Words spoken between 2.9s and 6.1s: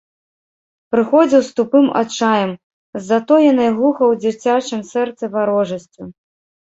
з затоенай глуха ў дзіцячым сэрцы варожасцю.